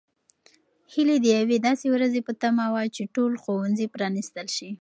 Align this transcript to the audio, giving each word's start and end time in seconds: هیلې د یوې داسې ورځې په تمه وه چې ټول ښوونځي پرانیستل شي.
هیلې 0.93 1.17
د 1.21 1.25
یوې 1.39 1.57
داسې 1.67 1.87
ورځې 1.95 2.19
په 2.27 2.33
تمه 2.41 2.65
وه 2.73 2.83
چې 2.95 3.03
ټول 3.15 3.31
ښوونځي 3.43 3.85
پرانیستل 3.95 4.47
شي. 4.57 4.69